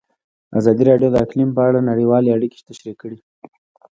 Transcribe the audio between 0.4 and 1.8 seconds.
ازادي راډیو د اقلیم په